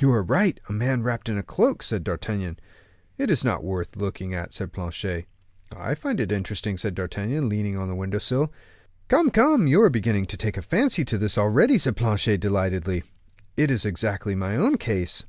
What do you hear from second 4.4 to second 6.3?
said Planchet. "I find